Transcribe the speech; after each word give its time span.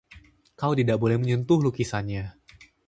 Kau 0.61 0.71
tidak 0.79 0.97
boleh 1.03 1.17
menyentuh 1.23 1.59
lukisannya. 1.65 2.23